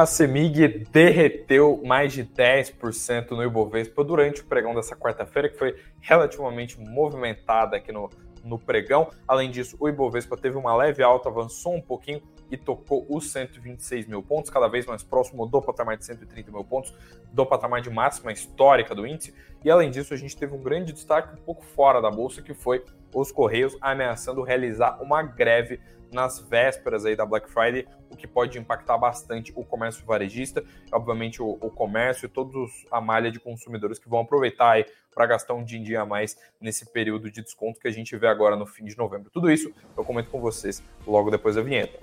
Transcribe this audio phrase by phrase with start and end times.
[0.00, 5.76] A Semig derreteu mais de 10% no Ibovespa durante o pregão dessa quarta-feira, que foi
[6.00, 8.08] relativamente movimentada aqui no,
[8.42, 9.10] no pregão.
[9.28, 14.06] Além disso, o Ibovespa teve uma leve alta, avançou um pouquinho e tocou os 126
[14.06, 16.94] mil pontos, cada vez mais próximo do patamar de 130 mil pontos,
[17.30, 19.34] do patamar de máxima histórica do índice.
[19.62, 22.54] E além disso, a gente teve um grande destaque um pouco fora da bolsa, que
[22.54, 22.82] foi
[23.14, 25.78] os Correios ameaçando realizar uma greve
[26.12, 31.42] nas vésperas aí da Black Friday, o que pode impactar bastante o comércio varejista, obviamente
[31.42, 32.50] o, o comércio e toda
[32.90, 36.86] a malha de consumidores que vão aproveitar aí para gastar um dia a mais nesse
[36.86, 39.30] período de desconto que a gente vê agora no fim de novembro.
[39.30, 41.98] Tudo isso eu comento com vocês logo depois da vinheta.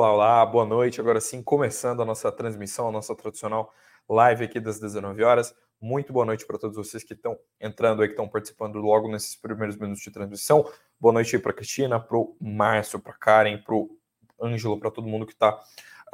[0.00, 0.98] Olá, olá, boa noite.
[0.98, 3.70] Agora sim, começando a nossa transmissão, a nossa tradicional
[4.08, 5.54] live aqui das 19 horas.
[5.78, 9.36] Muito boa noite para todos vocês que estão entrando aí, que estão participando logo nesses
[9.36, 10.66] primeiros minutos de transmissão.
[10.98, 13.94] Boa noite aí para Cristina, para o Márcio, para Karen, para o
[14.40, 15.60] Ângelo, para todo mundo que está uh,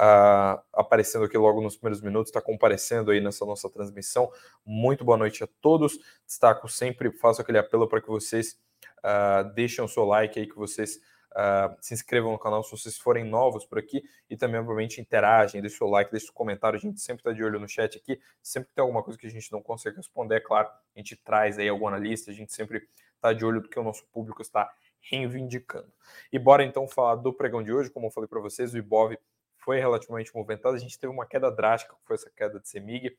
[0.01, 4.33] ah, aparecendo aqui logo nos primeiros minutos, está comparecendo aí nessa nossa transmissão.
[4.65, 5.97] Muito boa noite a todos.
[6.27, 8.59] Destaco sempre, faço aquele apelo para que vocês
[8.99, 11.01] uh, deixem o seu like aí, que vocês
[11.33, 15.61] Uh, se inscrevam no canal se vocês forem novos por aqui e também, obviamente, interagem,
[15.61, 16.79] deixe o like, deixe o comentário.
[16.79, 18.19] A gente sempre está de olho no chat aqui.
[18.43, 21.15] Sempre que tem alguma coisa que a gente não consegue responder, é claro, a gente
[21.17, 24.41] traz aí algum analista, a gente sempre está de olho do que o nosso público
[24.41, 25.93] está reivindicando.
[26.33, 27.91] E bora então falar do pregão de hoje.
[27.91, 29.17] Como eu falei para vocês, o Ibov
[29.57, 30.77] foi relativamente movimentado.
[30.77, 33.17] A gente teve uma queda drástica, que foi essa queda de Semig,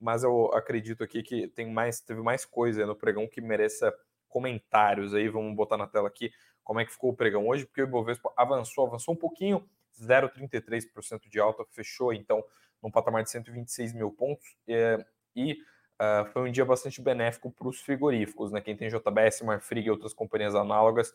[0.00, 3.92] mas eu acredito aqui que tem mais, teve mais coisa no pregão que mereça
[4.28, 5.28] comentários aí.
[5.28, 6.32] Vamos botar na tela aqui
[6.68, 9.66] como é que ficou o pregão hoje, porque o Ibovespa avançou, avançou um pouquinho,
[9.98, 12.44] 0,33% de alta, fechou então
[12.82, 15.02] num patamar de 126 mil pontos, é,
[15.34, 15.54] e
[15.98, 18.60] uh, foi um dia bastante benéfico para os frigoríficos, né?
[18.60, 21.14] Quem tem JBS, Marfrig e outras companhias análogas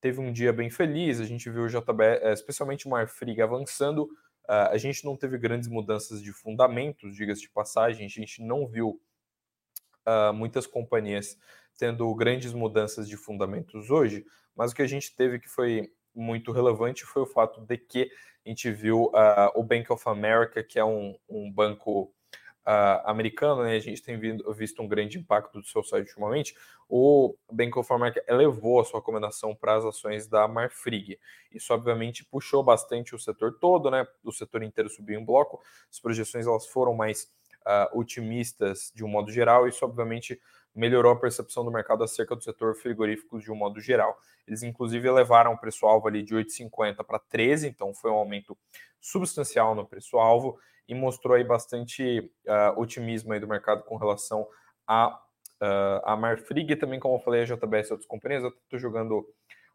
[0.00, 4.04] teve um dia bem feliz, a gente viu o JBS, é, especialmente o Marfrig avançando,
[4.04, 8.68] uh, a gente não teve grandes mudanças de fundamentos, diga-se de passagem, a gente não
[8.68, 9.00] viu
[10.06, 11.36] uh, muitas companhias
[11.76, 14.24] tendo grandes mudanças de fundamentos hoje,
[14.56, 18.10] mas o que a gente teve que foi muito relevante foi o fato de que
[18.44, 22.12] a gente viu uh, o Bank of America, que é um, um banco
[22.66, 23.76] uh, americano, né?
[23.76, 26.56] a gente tem vindo, visto um grande impacto do seu site ultimamente,
[26.88, 31.18] o Bank of America elevou a sua recomendação para as ações da Marfrig.
[31.52, 34.06] Isso, obviamente, puxou bastante o setor todo, né?
[34.24, 37.30] o setor inteiro subiu em bloco, as projeções elas foram mais
[37.66, 40.40] uh, otimistas de um modo geral, isso, obviamente,
[40.76, 44.16] melhorou a percepção do mercado acerca do setor frigorífico de um modo geral.
[44.46, 48.56] Eles, inclusive, elevaram o preço-alvo ali de 8,50 para 13, então foi um aumento
[49.00, 54.46] substancial no preço-alvo e mostrou aí bastante uh, otimismo aí do mercado com relação
[54.86, 55.18] a,
[55.60, 58.44] uh, a Marfrig e também, como eu falei, a JBS e outras companhias.
[58.44, 59.26] Eu estou jogando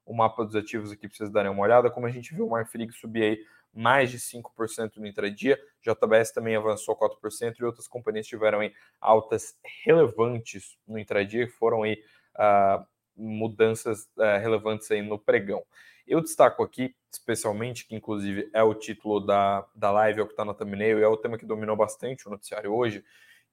[0.06, 1.90] o mapa dos ativos aqui para vocês darem uma olhada.
[1.90, 5.60] Como a gente viu o Marfrig subir aí mais de 5% no intradia.
[5.82, 11.84] JBS também avançou 4% e outras companhias tiveram aí altas relevantes no intradia, que foram
[11.84, 12.02] aí
[12.36, 15.64] uh, mudanças uh, relevantes aí no pregão.
[16.08, 20.34] Eu destaco aqui, especialmente, que inclusive é o título da, da live, é o que
[20.34, 23.04] está no thumbnail, é o tema que dominou bastante o noticiário hoje,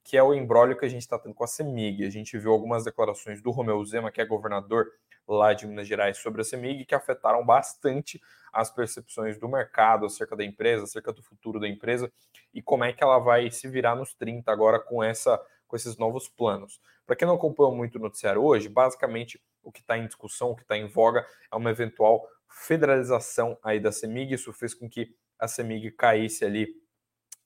[0.03, 2.05] que é o embrólio que a gente está tendo com a CEMIG.
[2.05, 4.87] A gente viu algumas declarações do Romeu Zema, que é governador
[5.27, 8.19] lá de Minas Gerais, sobre a CEMIG, que afetaram bastante
[8.51, 12.11] as percepções do mercado acerca da empresa, acerca do futuro da empresa
[12.53, 15.97] e como é que ela vai se virar nos 30 agora com essa com esses
[15.97, 16.81] novos planos.
[17.05, 20.55] Para quem não acompanhou muito o noticiário hoje, basicamente o que está em discussão, o
[20.55, 24.33] que está em voga é uma eventual federalização aí da CEMIG.
[24.33, 26.67] Isso fez com que a CEMIG caísse ali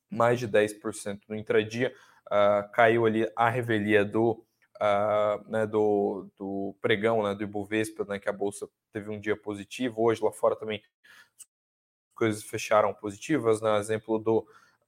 [0.09, 1.94] mais de 10% no intradia,
[2.28, 4.44] uh, caiu ali a revelia do
[4.84, 9.35] uh, né, do, do pregão, né, do Ibovespa, né, que a bolsa teve um dia
[9.35, 10.02] positivo.
[10.03, 10.81] Hoje lá fora também
[11.37, 11.46] as
[12.16, 13.61] coisas fecharam positivas.
[13.61, 14.40] Né, exemplo do,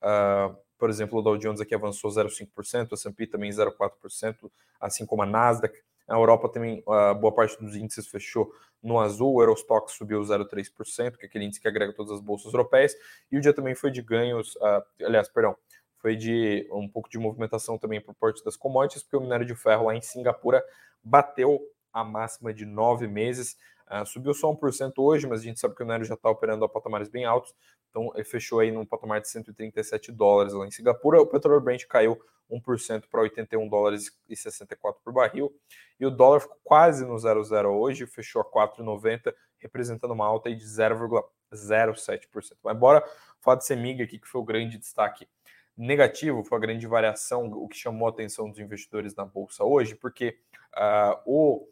[0.01, 5.21] uh, por exemplo, o Dow Jones aqui avançou 0,5%, o S&P também 0,4%, assim como
[5.21, 5.77] a Nasdaq.
[6.07, 8.53] Na Europa também, a boa parte dos índices fechou
[8.83, 12.53] no azul, o Eurostock subiu 0,3%, que é aquele índice que agrega todas as bolsas
[12.53, 12.95] europeias,
[13.31, 15.57] e o dia também foi de ganhos, uh, aliás, perdão,
[16.05, 19.55] foi de um pouco de movimentação também por parte das commodities, porque o minério de
[19.55, 20.63] ferro lá em Singapura
[21.03, 21.59] bateu
[21.91, 23.57] a máxima de nove meses,
[23.89, 26.63] uh, subiu só 1% hoje, mas a gente sabe que o minério já está operando
[26.63, 27.55] a patamares bem altos,
[27.89, 31.19] Então, ele fechou aí num patamar de 137 dólares lá em Singapura.
[31.19, 35.51] O petróleo Brent caiu 1% para 81 dólares e 64 por barril.
[35.99, 40.55] E o dólar ficou quase no 0,0 hoje, fechou a 4,90, representando uma alta aí
[40.55, 42.57] de 0,07%.
[42.63, 43.03] Mas bora
[43.41, 45.27] falar de Semig aqui, que foi o grande destaque
[45.77, 49.95] negativo, foi a grande variação, o que chamou a atenção dos investidores na Bolsa hoje,
[49.95, 50.37] porque
[50.75, 51.67] uh, o,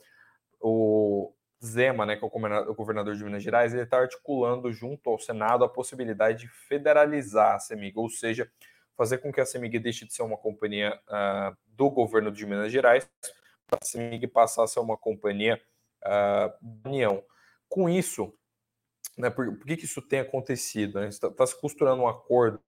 [0.60, 1.34] o
[1.64, 5.64] Zema, né, que é o governador de Minas Gerais, ele está articulando junto ao Senado
[5.64, 8.52] a possibilidade de federalizar a CEMIG, ou seja,
[8.98, 12.72] fazer com que a CEMIG deixe de ser uma companhia uh, do governo de Minas
[12.72, 13.10] Gerais
[13.66, 15.62] para a CEMIG passar a ser uma companhia
[16.04, 17.24] uh, da União.
[17.70, 18.34] Com isso,
[19.18, 21.02] né, por, por que, que isso tem acontecido?
[21.06, 21.34] Está né?
[21.36, 22.62] tá se costurando um acordo,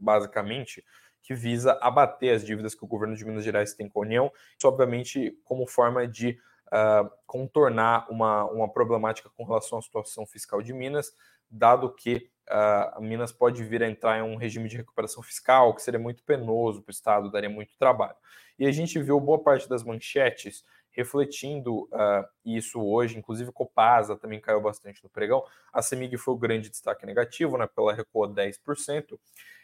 [0.00, 0.84] basicamente,
[1.22, 4.32] que visa abater as dívidas que o governo de Minas Gerais tem com a União,
[4.58, 6.38] isso obviamente como forma de
[6.68, 11.12] uh, contornar uma, uma problemática com relação à situação fiscal de Minas,
[11.50, 15.82] dado que uh, Minas pode vir a entrar em um regime de recuperação fiscal, que
[15.82, 18.16] seria muito penoso para o Estado, daria muito trabalho.
[18.58, 24.40] E a gente viu boa parte das manchetes refletindo uh, isso hoje, inclusive Copasa também
[24.40, 25.44] caiu bastante no pregão.
[25.72, 29.18] A Semig foi o grande destaque negativo, né, porque ela recuou 10%.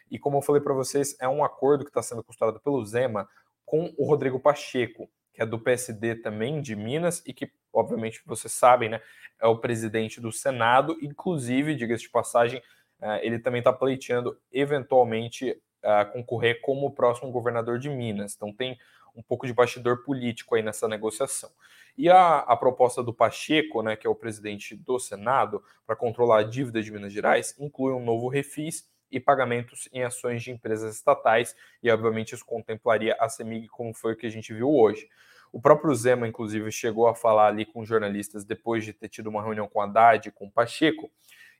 [0.09, 3.27] E como eu falei para vocês, é um acordo que está sendo costurado pelo Zema
[3.65, 8.51] com o Rodrigo Pacheco, que é do PSD também, de Minas, e que, obviamente, vocês
[8.51, 9.01] sabem, né,
[9.39, 12.59] é o presidente do Senado, inclusive, diga-se de passagem,
[13.01, 15.51] uh, ele também está pleiteando eventualmente
[15.83, 18.33] uh, concorrer como o próximo governador de Minas.
[18.35, 18.77] Então tem
[19.15, 21.49] um pouco de bastidor político aí nessa negociação.
[21.97, 26.39] E a, a proposta do Pacheco, né, que é o presidente do Senado, para controlar
[26.39, 30.95] a dívida de Minas Gerais, inclui um novo refis e pagamentos em ações de empresas
[30.95, 35.07] estatais, e obviamente isso contemplaria a CEMIG, como foi o que a gente viu hoje.
[35.51, 39.41] O próprio Zema, inclusive, chegou a falar ali com jornalistas depois de ter tido uma
[39.41, 41.09] reunião com Haddad, com o Pacheco,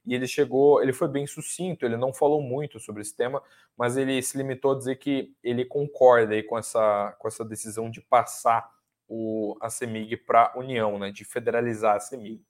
[0.04, 3.42] e ele chegou, ele foi bem sucinto, ele não falou muito sobre esse tema,
[3.76, 7.90] mas ele se limitou a dizer que ele concorda aí com essa, com essa decisão
[7.90, 8.70] de passar
[9.06, 12.42] o, a CEMIG para a União, né, de federalizar a CEMIG.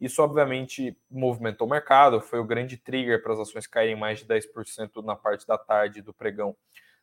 [0.00, 4.26] Isso, obviamente, movimentou o mercado, foi o grande trigger para as ações caírem mais de
[4.26, 6.56] 10% na parte da tarde do pregão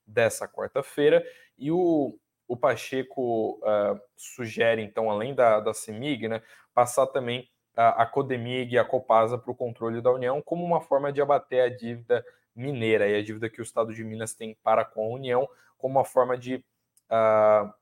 [0.07, 1.25] dessa quarta-feira.
[1.57, 6.41] E o, o Pacheco uh, sugere, então, além da, da CEMIG, né,
[6.73, 10.79] passar também a, a Codemig e a Copasa para o controle da União como uma
[10.79, 12.23] forma de abater a dívida
[12.55, 15.95] mineira e a dívida que o Estado de Minas tem para com a União, como
[15.97, 17.73] uma forma de, uh,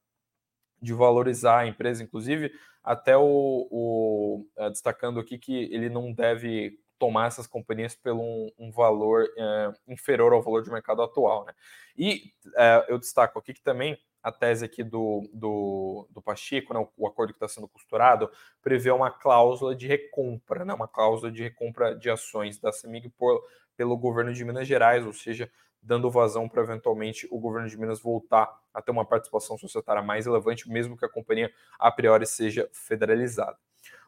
[0.83, 2.51] de valorizar a empresa, inclusive
[2.83, 8.51] até o, o uh, destacando aqui que ele não deve tomar essas companhias pelo um,
[8.59, 11.45] um valor uh, inferior ao valor de mercado atual.
[11.45, 11.53] Né?
[11.97, 16.87] E uh, eu destaco aqui que também a tese aqui do, do, do Pacheco, né,
[16.97, 18.31] o, acordo que está sendo costurado,
[18.61, 23.43] prevê uma cláusula de recompra, né, uma cláusula de recompra de ações da CEMIG por,
[23.75, 25.51] pelo governo de Minas Gerais, ou seja,
[25.83, 30.25] dando vazão para eventualmente o governo de Minas voltar a ter uma participação societária mais
[30.25, 33.57] relevante, mesmo que a companhia a priori seja federalizada.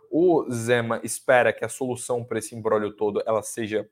[0.10, 3.88] O Zema espera que a solução para esse embrólio todo ela seja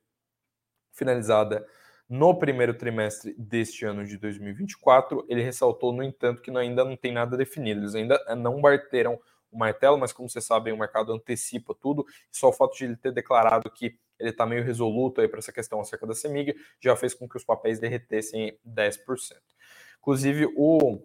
[0.91, 1.67] finalizada
[2.07, 5.25] no primeiro trimestre deste ano de 2024.
[5.27, 7.81] Ele ressaltou, no entanto, que ainda não tem nada definido.
[7.81, 9.19] Eles ainda não bateram
[9.51, 12.05] o martelo, mas como vocês sabem, o mercado antecipa tudo.
[12.31, 15.51] Só o fato de ele ter declarado que ele está meio resoluto aí para essa
[15.51, 18.97] questão acerca da CEMIG, já fez com que os papéis derretessem 10%.
[19.99, 21.01] Inclusive, o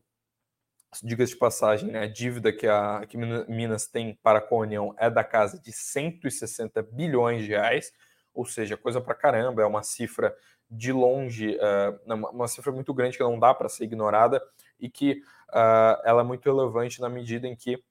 [1.03, 4.95] diga-se de passagem, né, a dívida que a que Minas tem para com a União
[4.99, 7.93] é da casa de 160 bilhões de reais,
[8.33, 10.35] ou seja, coisa para caramba, é uma cifra
[10.71, 14.43] de longe, uh, uma cifra muito grande que não dá para ser ignorada
[14.79, 17.83] e que uh, ela é muito relevante na medida em que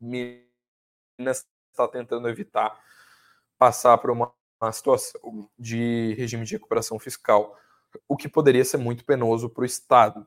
[0.00, 2.78] Minas está tentando evitar
[3.58, 4.32] passar por uma
[4.72, 7.56] situação de regime de recuperação fiscal,
[8.06, 10.26] o que poderia ser muito penoso para o Estado.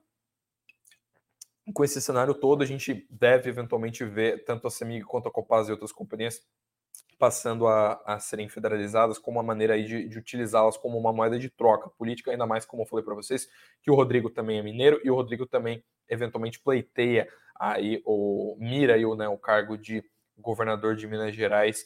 [1.74, 5.70] Com esse cenário todo, a gente deve eventualmente ver tanto a Semig quanto a Copasa
[5.70, 6.42] e outras companhias
[7.22, 11.38] passando a, a serem federalizadas como uma maneira aí de, de utilizá-las como uma moeda
[11.38, 13.48] de troca política, ainda mais como eu falei para vocês,
[13.84, 17.28] que o Rodrigo também é mineiro e o Rodrigo também eventualmente pleiteia
[17.60, 20.04] aí, ou mira aí, né, o cargo de
[20.36, 21.86] governador de Minas Gerais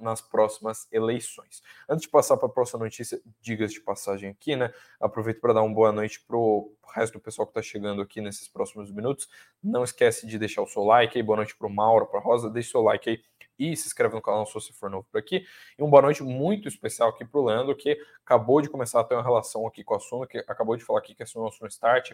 [0.00, 1.62] nas próximas eleições.
[1.88, 4.72] Antes de passar para a próxima notícia, digas de passagem aqui, né?
[5.00, 8.20] Aproveito para dar uma boa noite para o resto do pessoal que está chegando aqui
[8.20, 9.28] nesses próximos minutos.
[9.62, 12.22] Não esquece de deixar o seu like aí, boa noite para o Mauro, para a
[12.22, 13.22] Rosa, deixe seu like aí
[13.58, 15.44] e se inscreve no canal se você for novo por aqui.
[15.78, 19.04] E uma boa noite muito especial aqui para o Leandro, que acabou de começar a
[19.04, 21.40] ter uma relação aqui com a Suno, que acabou de falar aqui que é o
[21.40, 22.12] nosso Start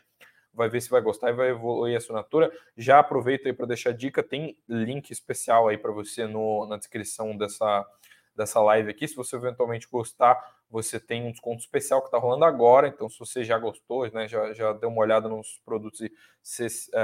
[0.56, 2.50] vai ver se vai gostar e vai evoluir a assinatura.
[2.76, 7.36] Já aproveita aí para deixar dica, tem link especial aí para você no, na descrição
[7.36, 7.86] dessa,
[8.34, 9.06] dessa live aqui.
[9.06, 10.36] Se você eventualmente gostar,
[10.70, 12.88] você tem um desconto especial que está rolando agora.
[12.88, 16.10] Então, se você já gostou, né, já, já deu uma olhada nos produtos e
[16.42, 16.96] você está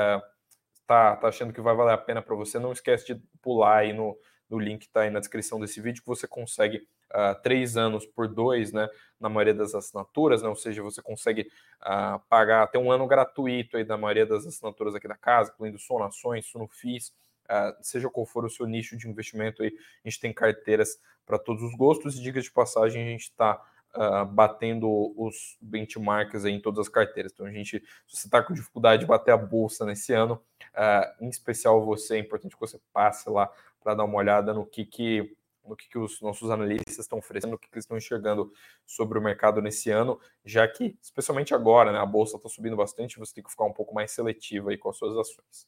[0.89, 3.93] é, tá achando que vai valer a pena para você, não esquece de pular aí
[3.93, 4.19] no,
[4.49, 8.05] no link que está aí na descrição desse vídeo, que você consegue uh, três anos
[8.07, 8.89] por dois, né?
[9.21, 10.49] Na maioria das assinaturas, né?
[10.49, 11.49] Ou seja, você consegue
[11.83, 15.79] uh, pagar até um ano gratuito aí da maioria das assinaturas aqui da casa, incluindo
[15.79, 17.13] sonações, sonofis,
[17.45, 19.73] uh, seja qual for o seu nicho de investimento aí,
[20.05, 23.63] a gente tem carteiras para todos os gostos e diga de passagem, a gente está
[23.95, 27.31] Uh, batendo os benchmarks em todas as carteiras.
[27.31, 30.43] Então, a gente, se você está com dificuldade de bater a bolsa nesse ano,
[30.73, 33.53] uh, em especial você, é importante que você passe lá
[33.83, 37.53] para dar uma olhada no que, que no que, que os nossos analistas estão oferecendo,
[37.53, 38.53] no que, que eles estão enxergando
[38.87, 43.19] sobre o mercado nesse ano, já que, especialmente agora, né, a bolsa está subindo bastante,
[43.19, 45.67] você tem que ficar um pouco mais seletivo aí com as suas ações.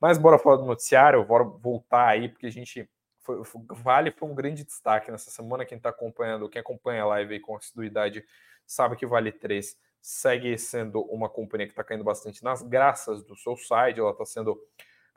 [0.00, 2.88] Mas bora falar do noticiário, bora voltar aí, porque a gente.
[3.22, 5.66] Foi, foi, vale foi um grande destaque nessa semana.
[5.66, 8.24] Quem está acompanhando, quem acompanha a live aí com assiduidade,
[8.66, 13.36] sabe que Vale 3 segue sendo uma companhia que está caindo bastante nas graças do
[13.36, 14.58] seu site, ela está sendo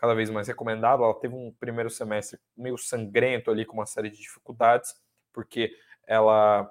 [0.04, 1.02] cada vez mais recomendado.
[1.02, 4.94] Ela teve um primeiro semestre meio sangrento ali, com uma série de dificuldades,
[5.32, 5.72] porque
[6.06, 6.70] ela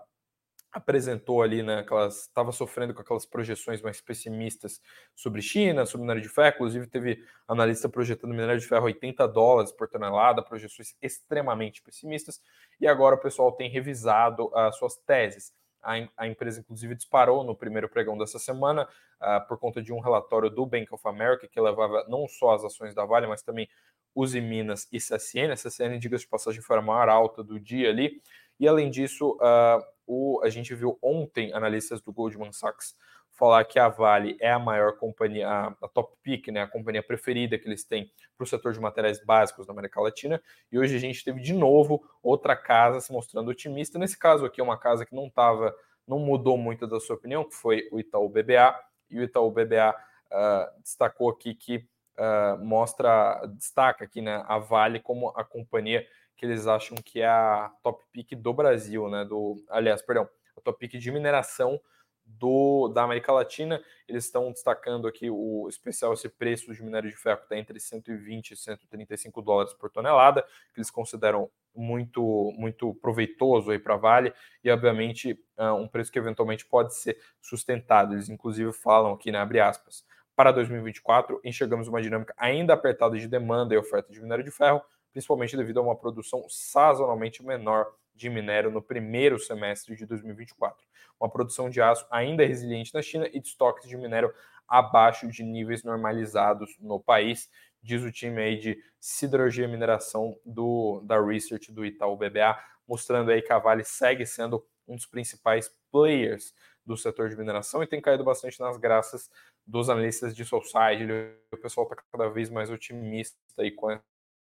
[0.71, 4.83] apresentou ali, né, aquelas estava sofrendo com aquelas projeções mais pessimistas
[5.17, 9.73] sobre China, sobre minério de ferro, inclusive teve analista projetando minério de ferro 80 dólares
[9.73, 12.39] por tonelada, projeções extremamente pessimistas,
[12.79, 15.55] e agora o pessoal tem revisado as suas teses.
[15.83, 18.89] A, empresa, inclusive, disparou no primeiro pregão dessa semana
[19.21, 22.65] uh, por conta de um relatório do Bank of America que levava não só as
[22.65, 23.69] ações da Vale, mas também
[24.15, 25.53] Uzi Minas e CSN.
[25.53, 28.23] A CSN, diga-se de passagem, foi a maior alta do dia ali.
[28.61, 32.95] E, além disso, uh, o, a gente viu ontem analistas do Goldman Sachs
[33.43, 37.59] falar que a Vale é a maior companhia, a, top pick, né, a companhia preferida
[37.59, 38.09] que eles têm
[38.39, 40.41] para o setor de materiais básicos na América Latina.
[40.71, 43.99] E hoje a gente teve de novo outra casa se mostrando otimista.
[43.99, 45.75] Nesse caso aqui é uma casa que não estava,
[46.07, 48.79] não mudou muito da sua opinião, que foi o Itaú BBA.
[49.11, 49.95] E o Itaú BBA uh,
[50.31, 56.07] ah, destacou aqui que uh, mostra, destaca aqui né, a Vale como a companhia
[56.37, 59.25] que eles acham que é a top pick do Brasil, né?
[59.25, 61.81] Do, aliás, perdão, a top pick de mineração
[62.25, 63.83] do, da América Latina.
[64.09, 68.53] Eles estão destacando aqui o especial, esse preço de minério de ferro está entre 120
[68.53, 74.71] e 135 dólares por tonelada, que eles consideram muito muito proveitoso aí para Vale e
[74.71, 78.15] obviamente uh, um preço que eventualmente pode ser sustentado.
[78.15, 80.05] Eles inclusive falam aqui, né, abre aspas,
[80.37, 84.83] para 2024 enxergamos uma dinâmica ainda apertada de demanda e oferta de minério de ferro,
[85.13, 90.87] principalmente devido a uma produção sazonalmente menor de minério no primeiro semestre de 2024.
[91.21, 94.33] Uma produção de aço ainda resiliente na China e de estoques de minério
[94.69, 97.51] abaixo de níveis normalizados no país,
[97.83, 103.31] diz o time aí de siderurgia e mineração do, da Research do Itaú BBA, mostrando
[103.31, 106.55] aí que a Vale segue sendo um dos principais players
[106.85, 109.31] do setor de mineração e tem caído bastante nas graças
[109.67, 111.07] dos analistas de Soulside.
[111.53, 113.99] O pessoal está cada vez mais otimista aí com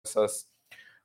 [0.05, 0.49] essas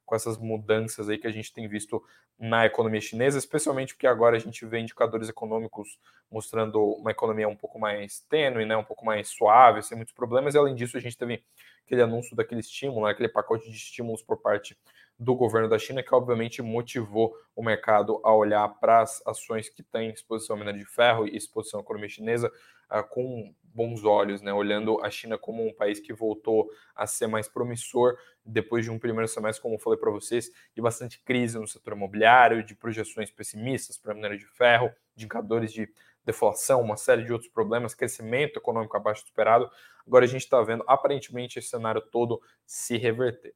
[0.09, 2.03] com essas mudanças aí que a gente tem visto
[2.38, 5.99] na economia chinesa, especialmente porque agora a gente vê indicadores econômicos
[6.31, 10.55] mostrando uma economia um pouco mais tênue, né, um pouco mais suave, sem muitos problemas,
[10.55, 11.45] e além disso a gente teve
[11.85, 14.79] aquele anúncio daquele estímulo, né, aquele pacote de estímulos por parte
[15.19, 19.83] do governo da China, que obviamente motivou o mercado a olhar para as ações que
[19.83, 22.53] têm exposição à minério de ferro e exposição à economia chinesa
[22.93, 24.53] uh, com bons olhos, né?
[24.53, 28.99] olhando a China como um país que voltou a ser mais promissor depois de um
[28.99, 33.31] primeiro semestre, como eu falei para vocês, de bastante crise no setor imobiliário, de projeções
[33.31, 35.89] pessimistas para minério de ferro, indicadores de
[36.25, 39.69] deflação, uma série de outros problemas, crescimento econômico abaixo do esperado.
[40.07, 43.55] Agora a gente está vendo aparentemente esse cenário todo se reverter.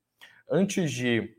[0.49, 1.37] Antes de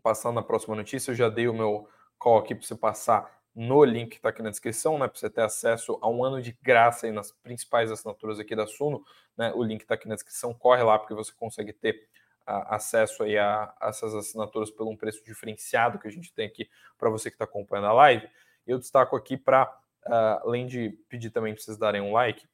[0.00, 1.88] passar na próxima notícia, eu já dei o meu
[2.18, 5.08] call aqui para você passar no link que está aqui na descrição, né?
[5.08, 8.66] Para você ter acesso a um ano de graça aí nas principais assinaturas aqui da
[8.66, 9.04] Suno,
[9.36, 9.52] né?
[9.54, 12.08] O link está aqui na descrição, corre lá porque você consegue ter
[12.48, 16.46] uh, acesso aí a, a, essas assinaturas pelo um preço diferenciado que a gente tem
[16.46, 18.28] aqui para você que está acompanhando a live.
[18.66, 22.46] Eu destaco aqui para, uh, ah, além de pedir também para vocês darem um like,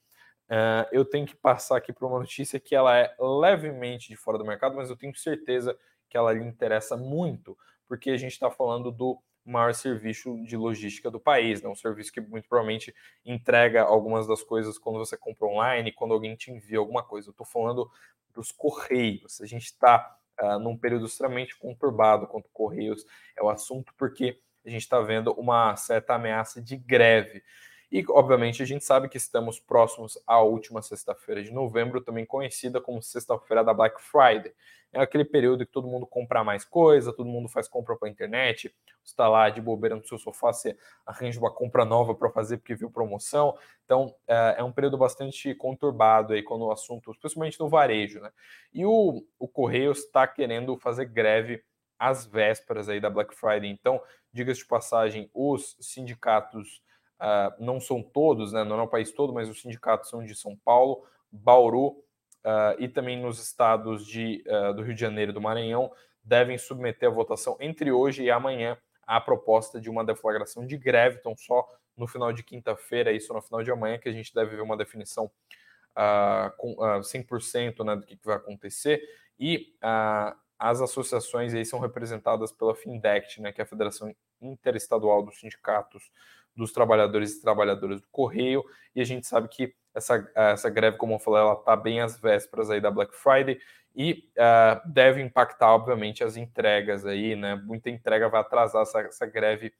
[0.51, 4.39] uh, eu tenho que passar aqui para uma notícia que ela é levemente de fora
[4.39, 5.77] do mercado, mas eu tenho certeza
[6.09, 11.11] que ela lhe interessa muito, porque a gente está falando do maior serviço de logística
[11.11, 11.69] do país, né?
[11.69, 12.93] um serviço que muito provavelmente
[13.25, 17.29] entrega algumas das coisas quando você compra online, quando alguém te envia alguma coisa.
[17.29, 17.89] Eu estou falando
[18.35, 19.41] dos Correios.
[19.41, 23.05] A gente está uh, ah, num período extremamente conturbado quanto Correios
[23.37, 27.43] é o assunto, porque a gente está vendo uma certa ameaça de greve.
[27.97, 32.79] E, obviamente, a gente sabe que estamos próximos à última sexta-feira de novembro, também conhecida
[32.79, 34.53] como sexta-feira da Black Friday.
[34.93, 38.11] É aquele período que todo mundo compra mais coisa, todo mundo faz compra para a
[38.11, 38.71] internet,
[39.03, 40.77] está lá de bobeira no seu sofá, você
[41.07, 43.57] arranja uma compra nova para fazer porque viu promoção.
[43.87, 48.31] Então, é, é um período bastante conturbado aí quando o assunto, principalmente no varejo, né?
[48.75, 51.65] E o, o Correios está querendo fazer greve
[51.99, 53.71] às vésperas aí da Black Friday.
[53.71, 54.03] Então,
[54.35, 56.85] diga-se de passagem, os sindicatos
[57.21, 60.35] uh, não são todos, né, não é o país todo, mas os sindicatos são de
[60.35, 65.35] São Paulo, Bauru uh, e também nos estados de, uh, do Rio de Janeiro e
[65.35, 65.91] do Maranhão,
[66.23, 71.19] devem submeter a votação entre hoje e amanhã a proposta de uma deflagração de greve.
[71.21, 74.57] Então, só no final de quinta-feira, isso no final de amanhã, que a gente deve
[74.57, 75.31] ver uma definição
[75.97, 79.01] uh, com uh, 100% né, do que, que, vai acontecer.
[79.39, 85.23] E uh, as associações aí são representadas pela FINDECT, né, que é a Federação Interestadual
[85.23, 86.11] dos Sindicatos
[86.57, 91.15] dos Trabalhadores e Trabalhadoras do Correio, e a gente sabe que essa, essa greve, como
[91.15, 93.59] eu falei, ela está bem às vésperas aí da Black Friday
[93.95, 97.55] e uh, deve impactar, obviamente, as entregas aí, né?
[97.55, 99.73] Muita entrega vai atrasar essa, essa greve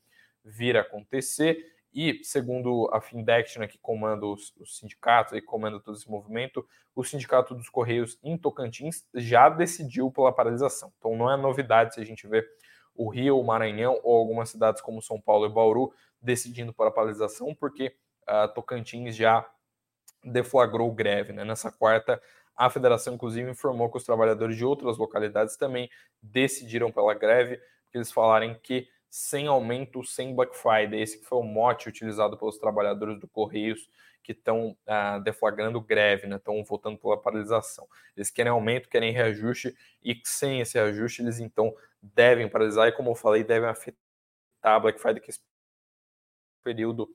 [0.43, 1.75] vir a acontecer.
[1.93, 6.67] E, segundo a Findex, né, que comanda os, os sindicatos e comanda todo esse movimento,
[6.95, 10.93] o Sindicato dos Correios em Tocantins já decidiu pela paralisação.
[10.99, 12.47] Então, não é novidade se a gente vê
[12.95, 16.93] o Rio, o Maranhão ou algumas cidades como São Paulo e Bauru decidindo para a
[16.93, 17.95] paralisação, porque
[18.29, 19.49] uh, Tocantins já
[20.25, 21.33] deflagrou greve.
[21.33, 21.45] Né?
[21.45, 22.21] Nessa quarta,
[22.57, 25.91] a federação, inclusive, informou que os trabalhadores de outras localidades também
[26.23, 31.01] decidiram pela greve, porque eles falaram que sem aumento, sem Black Friday.
[31.01, 33.89] Esse foi o mote utilizado pelos trabalhadores do Correios
[34.23, 36.37] que estão ah, deflagrando greve, né?
[36.37, 37.87] estão votando pela paralisação.
[38.17, 43.11] Eles querem aumento, querem reajuste, e sem esse reajuste, eles então devem paralisar, e como
[43.11, 43.97] eu falei, devem afetar
[44.63, 45.35] a Black Friday, que é
[46.67, 47.09] período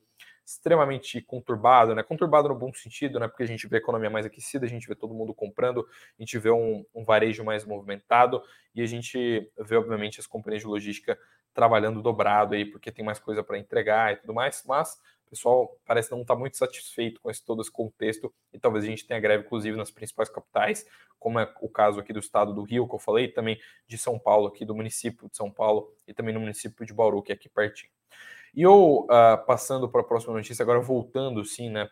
[0.44, 2.02] extremamente conturbado, né?
[2.02, 3.28] Conturbado no bom sentido, né?
[3.28, 5.86] Porque a gente vê a economia mais aquecida, a gente vê todo mundo comprando,
[6.18, 8.42] a gente vê um, um varejo mais movimentado
[8.74, 11.18] e a gente vê, obviamente, as companhias de logística
[11.52, 14.94] trabalhando dobrado aí, porque tem mais coisa para entregar e tudo mais, mas
[15.26, 18.84] o pessoal parece não estar tá muito satisfeito com esse, todo esse contexto e talvez
[18.84, 20.86] a gente tenha greve, inclusive, nas principais capitais,
[21.18, 24.18] como é o caso aqui do estado do Rio, que eu falei, também de São
[24.18, 27.34] Paulo, aqui do município de São Paulo e também no município de Bauru, que é
[27.34, 27.92] aqui pertinho.
[28.54, 31.88] E eu, uh, passando para a próxima notícia, agora voltando sim, né,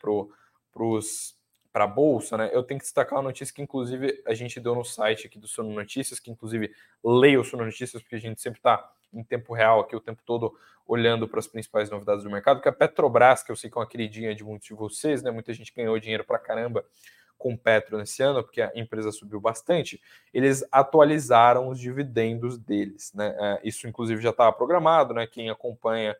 [1.73, 4.75] para a Bolsa, né, eu tenho que destacar uma notícia que, inclusive, a gente deu
[4.75, 6.71] no site aqui do Sono Notícias, que, inclusive,
[7.03, 10.23] leia o Sono Notícias, porque a gente sempre está em tempo real aqui, o tempo
[10.25, 10.55] todo,
[10.87, 13.79] olhando para as principais novidades do mercado, que é a Petrobras, que eu sei que
[13.79, 16.85] é uma queridinha de muitos de vocês, né, muita gente ganhou dinheiro para caramba
[17.39, 19.99] com Petro nesse ano, porque a empresa subiu bastante,
[20.35, 26.15] eles atualizaram os dividendos deles, né, é, isso, inclusive, já estava programado, né, quem acompanha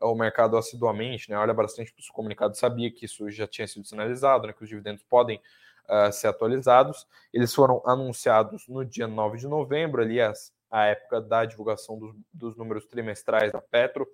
[0.00, 3.86] o mercado assiduamente, né, olha bastante para os comunicados, sabia que isso já tinha sido
[3.86, 5.40] sinalizado, né, que os dividendos podem
[5.88, 7.06] uh, ser atualizados.
[7.32, 12.56] Eles foram anunciados no dia 9 de novembro, aliás, a época da divulgação dos, dos
[12.56, 14.06] números trimestrais da Petro.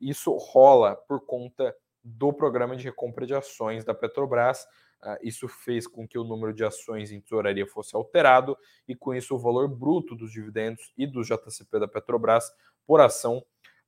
[0.00, 4.64] Isso rola por conta do programa de recompra de ações da Petrobras.
[5.02, 9.14] Uh, isso fez com que o número de ações em tesouraria fosse alterado e, com
[9.14, 12.52] isso, o valor bruto dos dividendos e do JCP da Petrobras
[12.86, 13.44] por ação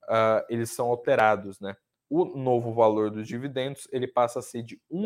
[0.07, 1.75] uh, eles são alterados, né?
[2.09, 4.97] O novo valor dos dividendos ele passa a ser de R$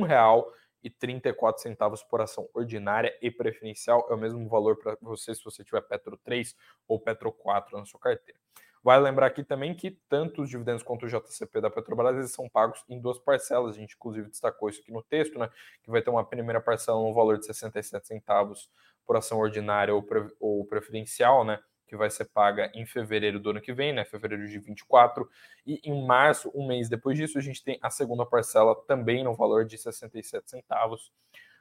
[0.84, 4.08] 1,34 por ação ordinária e preferencial.
[4.10, 6.56] É o mesmo valor para você se você tiver Petro 3
[6.88, 8.40] ou Petro 4 na sua carteira.
[8.84, 12.50] Vale lembrar aqui também que tanto os dividendos quanto o JCP da Petrobras eles são
[12.50, 13.76] pagos em duas parcelas.
[13.76, 15.50] A gente, inclusive, destacou isso aqui no texto, né?
[15.84, 18.72] Que vai ter uma primeira parcela no valor de 67 centavos
[19.06, 21.60] por ação ordinária ou, pre ou preferencial, né?
[21.92, 24.06] Que vai ser paga em fevereiro do ano que vem, né?
[24.06, 25.30] Fevereiro de 24.
[25.68, 29.36] E em março, um mês depois disso, a gente tem a segunda parcela também no
[29.36, 31.12] valor de 67 centavos.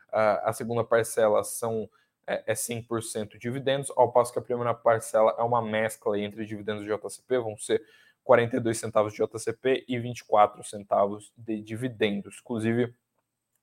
[0.08, 1.90] Uh, a segunda parcela são
[2.28, 6.84] é, é 100% dividendos, ao passo que a primeira parcela é uma mescla entre dividendos
[6.84, 7.84] de JCP, vão ser
[8.22, 12.38] 42 centavos de JCP e 24 centavos de dividendos.
[12.40, 12.94] Inclusive,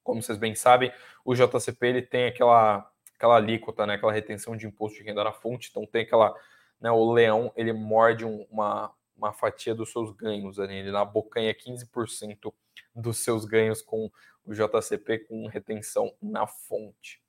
[0.03, 0.91] como vocês bem sabem,
[1.23, 5.31] o JCP ele tem aquela aquela alíquota, né, aquela retenção de imposto de renda na
[5.31, 6.35] fonte, então tem aquela
[6.79, 11.53] né, o leão ele morde um, uma, uma fatia dos seus ganhos, ali, ele abocanha
[11.53, 12.53] 15%
[12.95, 14.11] dos seus ganhos com
[14.45, 17.21] o JCP com retenção na fonte.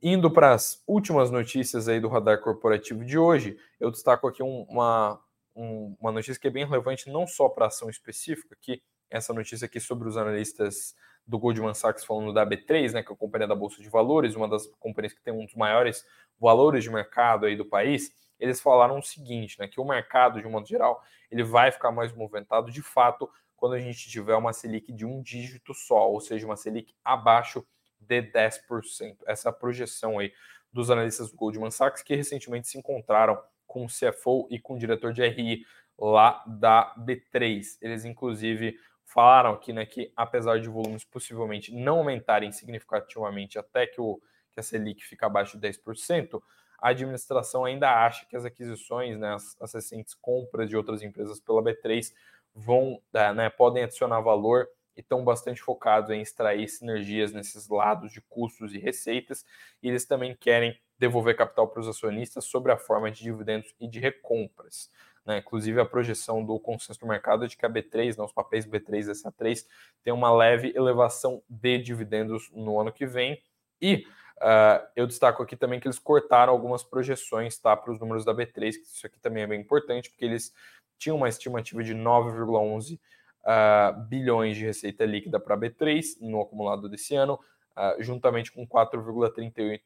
[0.00, 4.62] Indo para as últimas notícias aí do radar corporativo de hoje, eu destaco aqui um,
[4.68, 5.20] uma,
[5.54, 9.66] um, uma notícia que é bem relevante não só para ação específica, que essa notícia
[9.66, 10.94] aqui sobre os analistas
[11.26, 14.34] do Goldman Sachs falando da B3, né, que é a companhia da Bolsa de Valores,
[14.34, 16.04] uma das companhias que tem um dos maiores
[16.40, 20.46] valores de mercado aí do país, eles falaram o seguinte, né, que o mercado, de
[20.46, 24.52] um modo geral, ele vai ficar mais movimentado, de fato, quando a gente tiver uma
[24.52, 27.64] Selic de um dígito só, ou seja, uma Selic abaixo
[28.00, 29.18] de 10%.
[29.26, 30.32] Essa é projeção aí
[30.72, 34.78] dos analistas do Goldman Sachs que recentemente se encontraram com o CFO e com o
[34.78, 35.64] diretor de RI
[35.96, 37.78] lá da B3.
[37.80, 44.00] Eles, inclusive, falaram aqui né, que, apesar de volumes possivelmente não aumentarem significativamente até que,
[44.00, 46.42] o, que a Selic fique abaixo de 10%,
[46.82, 51.38] a administração ainda acha que as aquisições, né, as, as recentes compras de outras empresas
[51.38, 52.12] pela B3
[52.52, 58.12] vão, é, né, podem adicionar valor e estão bastante focados em extrair sinergias nesses lados
[58.12, 59.46] de custos e receitas,
[59.80, 63.86] e eles também querem devolver capital para os acionistas sob a forma de dividendos e
[63.86, 64.90] de recompras.
[65.24, 65.38] Né?
[65.38, 68.66] Inclusive, a projeção do consenso do mercado é de que a B3, né, os papéis
[68.66, 69.64] B3 e SA3,
[70.02, 73.40] tem uma leve elevação de dividendos no ano que vem.
[73.80, 74.04] E
[74.38, 78.34] uh, eu destaco aqui também que eles cortaram algumas projeções tá, para os números da
[78.34, 80.52] B3, que isso aqui também é bem importante, porque eles
[80.98, 82.98] tinham uma estimativa de 9,11 uh,
[83.44, 87.34] ah, bilhões de receita líquida para a B3 no acumulado desse ano,
[87.76, 89.80] uh, juntamente com 4,38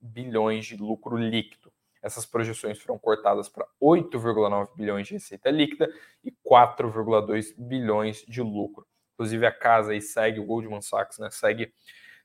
[0.00, 1.72] bilhões de lucro líquido.
[2.02, 5.90] Essas projeções foram cortadas para 8,9 bilhões de receita líquida
[6.22, 8.86] e 4,2 bilhões de lucro.
[9.14, 11.72] Inclusive, a casa aí segue, o Goldman Sachs, né, segue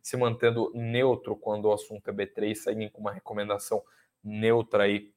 [0.01, 3.83] se mantendo neutro quando o assunto é B3, seguem com uma recomendação
[4.23, 5.13] neutra aí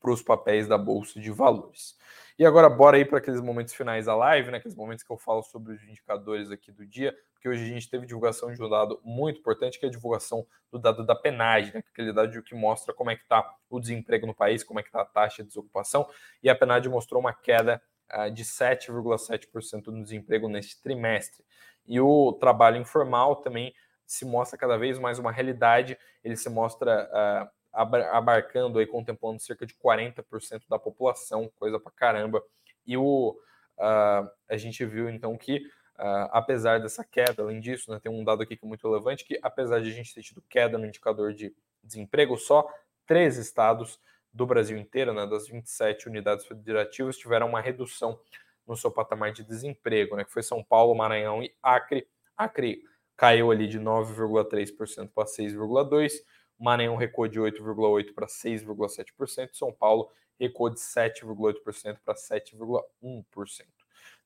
[0.00, 1.96] para os papéis da Bolsa de Valores.
[2.38, 4.58] E agora, bora aí para aqueles momentos finais da live, né?
[4.58, 7.88] Aqueles momentos que eu falo sobre os indicadores aqui do dia, porque hoje a gente
[7.88, 11.72] teve divulgação de um dado muito importante, que é a divulgação do dado da PNAD,
[11.72, 11.82] né?
[11.90, 14.88] Aquele dado que mostra como é que está o desemprego no país, como é que
[14.88, 16.06] está a taxa de desocupação,
[16.42, 17.80] e a PNAD mostrou uma queda
[18.12, 21.44] uh, de 7,7% no desemprego neste trimestre.
[21.86, 23.72] E o trabalho informal também
[24.06, 29.66] se mostra cada vez mais uma realidade, ele se mostra uh, abarcando aí, contemplando cerca
[29.66, 32.42] de 40% da população, coisa pra caramba.
[32.86, 33.36] E o,
[33.78, 35.58] uh, a gente viu então que,
[35.98, 39.24] uh, apesar dessa queda, além disso, né, tem um dado aqui que é muito relevante,
[39.24, 42.68] que apesar de a gente ter tido queda no indicador de desemprego, só
[43.06, 44.00] três estados
[44.32, 48.18] do Brasil inteiro, né, das 27 unidades federativas, tiveram uma redução
[48.66, 52.06] no seu patamar de desemprego, né, que foi São Paulo, Maranhão e Acre.
[52.36, 52.82] Acre
[53.16, 56.10] caiu ali de 9,3% para 6,2%,
[56.58, 63.66] Maranhão recuou de 8,8% para 6,7%, São Paulo recuou de 7,8% para 7,1%.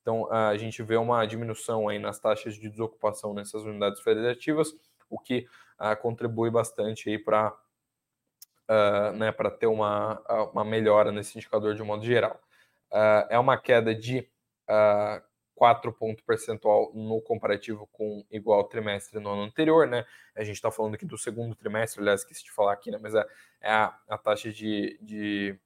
[0.00, 4.74] Então, a gente vê uma diminuição aí nas taxas de desocupação nessas unidades federativas,
[5.10, 5.46] o que
[5.78, 7.52] uh, contribui bastante aí para
[8.68, 10.20] uh, né, ter uma,
[10.52, 12.40] uma melhora nesse indicador de um modo geral.
[12.90, 14.26] Uh, é uma queda de
[15.58, 20.06] 4 ponto percentual no comparativo com igual trimestre no ano anterior, né?
[20.36, 22.98] A gente está falando aqui do segundo trimestre, aliás, esqueci de falar aqui, né?
[23.02, 23.26] Mas é,
[23.60, 25.58] é a, a, taxa de, de,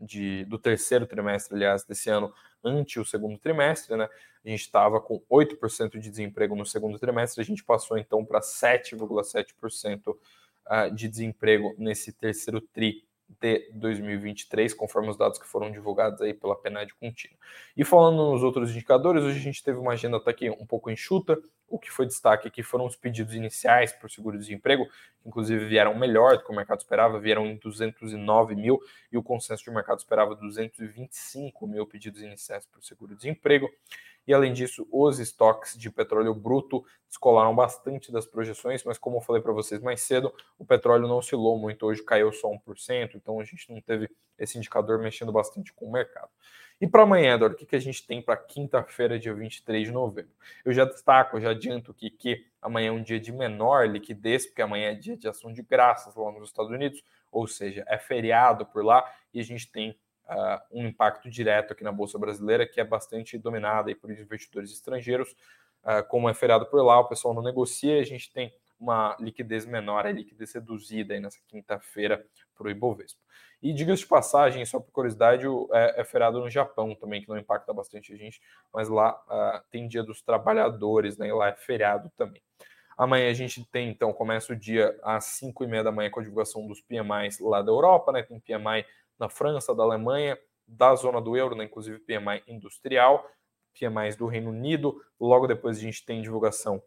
[0.00, 4.08] de, do terceiro trimestre, aliás, desse ano, ante o segundo trimestre, né?
[4.44, 8.40] A gente estava com 8% de desemprego no segundo trimestre, a gente passou então para
[8.40, 10.16] 7,7%
[10.66, 13.04] ah, de desemprego nesse terceiro tri
[13.40, 17.36] de 2023, conforme os dados que foram divulgados aí pela PNAD contínua.
[17.76, 20.90] E falando nos outros indicadores, hoje a gente teve uma agenda até aqui um pouco
[20.90, 21.38] enxuta.
[21.68, 25.94] O que foi destaque aqui foram os pedidos iniciais para o seguro-desemprego, que inclusive vieram
[25.94, 28.80] melhor do que o mercado esperava, vieram em 209 mil,
[29.12, 33.70] e o consenso de mercado esperava 225 mil pedidos iniciais para o seguro-desemprego.
[34.26, 39.20] E além disso, os estoques de petróleo bruto descolaram bastante das projeções, mas como eu
[39.20, 43.40] falei para vocês mais cedo, o petróleo não oscilou muito, hoje caiu só 1%, então
[43.40, 46.30] a gente não teve esse indicador mexendo bastante com o mercado.
[46.80, 49.92] E para amanhã, Eduardo, o que, que a gente tem para quinta-feira, dia 23 de
[49.92, 50.30] novembro?
[50.64, 54.92] Eu já destaco, já adianto que amanhã é um dia de menor liquidez, porque amanhã
[54.92, 58.82] é dia de ação de graças lá nos Estados Unidos, ou seja, é feriado por
[58.82, 59.04] lá
[59.34, 59.98] e a gente tem
[60.30, 65.30] uh, um impacto direto aqui na Bolsa Brasileira, que é bastante dominada por investidores estrangeiros.
[65.82, 69.66] Uh, como é feriado por lá, o pessoal não negocia, a gente tem uma liquidez
[69.66, 72.24] menor, a liquidez reduzida aí nessa quinta-feira
[72.56, 73.20] para o Ibovespa.
[73.62, 77.36] E diga-se de passagem, só por curiosidade, é, é, feriado no Japão também, que não
[77.36, 78.40] impacta bastante a gente,
[78.72, 81.28] mas lá uh, tem dia dos trabalhadores, né?
[81.28, 82.42] E lá é feriado também.
[82.96, 86.20] Amanhã a gente tem, então, começa o dia às 5 e meia da manhã com
[86.20, 88.22] a divulgação dos PMIs lá da Europa, né?
[88.22, 88.84] Tem PMI
[89.20, 93.24] na França, da Alemanha, da zona do euro, né, inclusive PMI industrial,
[93.78, 95.00] PMIs do Reino Unido.
[95.20, 96.82] Logo depois a gente tem divulgação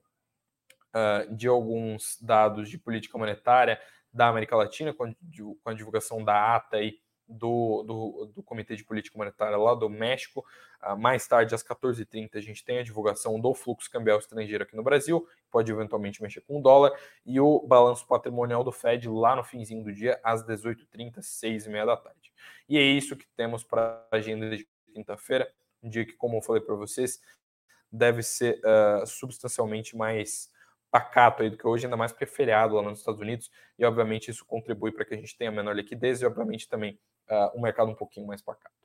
[0.96, 3.80] uh, de alguns dados de política monetária
[4.12, 5.14] da América Latina, com a,
[5.64, 9.90] com a divulgação da ata aí do, do, do, Comitê de Política Monetária lá do
[9.90, 10.46] México.
[10.82, 14.76] Uh, mais tarde, às 14h30, a gente tem a divulgação do fluxo cambial estrangeiro aqui
[14.76, 16.92] no Brasil, pode eventualmente mexer com o dólar,
[17.26, 21.98] e o balanço patrimonial do Fed lá no finzinho do dia, às 18h30, 6h30 da
[21.98, 22.34] tarde.
[22.68, 26.42] E é isso que temos para a agenda de quinta-feira, um dia que, como eu
[26.42, 27.22] falei para vocês,
[27.92, 30.52] deve ser uh, substancialmente mais
[30.94, 33.86] pacato aí do que hoje, ainda mais porque é feriado lá nos Estados Unidos, e
[33.86, 37.62] obviamente isso contribui para que a gente tenha menor liquidez e obviamente também uh, um
[37.62, 38.76] mercado um pouquinho mais pacato.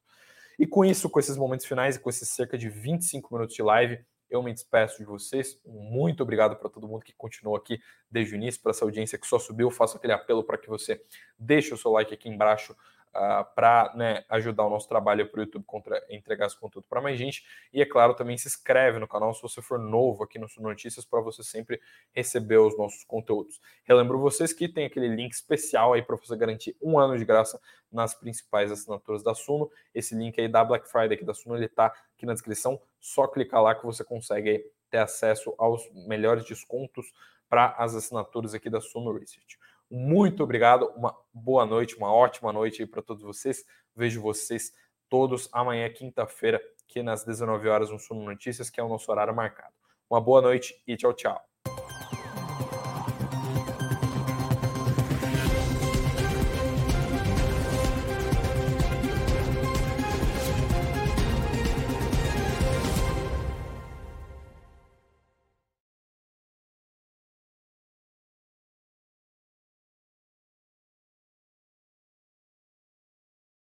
[0.59, 3.63] E com isso, com esses momentos finais e com esses cerca de 25 minutos de
[3.63, 5.59] live, eu me despeço de vocês.
[5.65, 9.27] Muito obrigado para todo mundo que continuou aqui desde o início, para essa audiência que
[9.27, 9.71] só subiu.
[9.71, 11.03] Faço aquele apelo para que você
[11.39, 12.77] deixe o seu like aqui embaixo
[13.15, 17.01] uh, para né, ajudar o nosso trabalho para o YouTube contra, entregar esse conteúdo para
[17.01, 17.45] mais gente.
[17.73, 20.63] E é claro, também se inscreve no canal se você for novo aqui no Sul
[20.63, 21.81] Notícias para você sempre
[22.13, 23.61] receber os nossos conteúdos.
[23.85, 27.61] Relembro vocês que tem aquele link especial aí para você garantir um ano de graça
[27.91, 29.71] nas principais assinaturas da Suno.
[29.95, 32.81] Esse link aí da Black Friday aqui da Suno, ele está aqui na descrição.
[33.01, 37.13] Só clicar lá que você consegue ter acesso aos melhores descontos
[37.49, 39.59] para as assinaturas aqui da Suno Research.
[39.91, 43.65] Muito obrigado, uma boa noite, uma ótima noite aí para todos vocês.
[43.97, 44.73] Vejo vocês
[45.09, 49.35] todos amanhã, quinta-feira, aqui nas 19 horas no Suno Notícias, que é o nosso horário
[49.35, 49.73] marcado.
[50.11, 51.48] Uma boa noite e tchau, tchau.